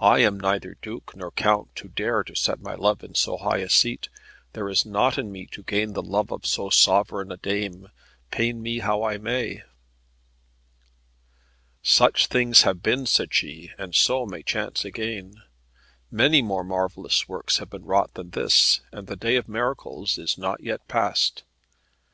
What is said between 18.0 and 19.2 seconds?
than this, and the